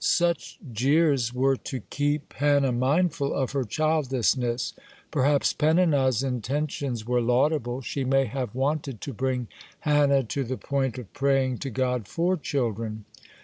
[0.03, 4.73] (7) Such jeers were to keep Hannah mindful of her childlessness.
[5.11, 9.47] Perhaps Peninnah's intentions were laudable: she may have wanted to bring
[9.81, 13.05] Hannah to the point of praying to God for children.